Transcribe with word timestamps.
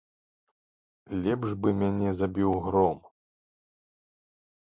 Лепш 1.25 1.49
бы 1.65 1.69
мяне 1.81 2.09
забіў 2.21 2.51
гром. 2.65 2.99